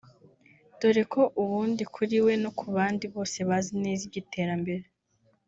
dore 0.79 1.03
ko 1.13 1.21
ubundi 1.41 1.83
kuri 1.93 2.17
we 2.25 2.33
no 2.43 2.51
kubandi 2.59 3.03
bose 3.15 3.37
bazi 3.49 3.73
neza 3.83 4.01
iby’ 4.07 4.17
iterambere 4.23 4.83